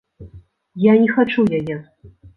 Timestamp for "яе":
1.59-1.77